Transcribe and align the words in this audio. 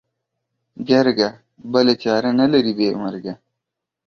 گرگه! 0.89 1.29
بله 1.73 1.93
چاره 2.03 2.31
نه 2.39 2.45
لري 2.53 2.73
بې 2.77 2.87
مرگه. 3.01 3.33